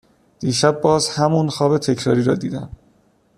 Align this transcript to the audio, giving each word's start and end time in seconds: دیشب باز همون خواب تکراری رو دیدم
دیشب 0.39 0.81
باز 0.81 1.09
همون 1.09 1.49
خواب 1.49 1.77
تکراری 1.77 2.23
رو 2.23 2.35
دیدم 2.35 2.69